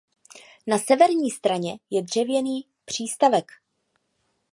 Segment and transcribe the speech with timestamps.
[0.67, 3.51] Na severní straně je dřevěný přístavek.